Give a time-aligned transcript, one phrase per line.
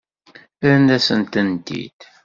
[0.61, 1.99] Rran-asen-tent-id.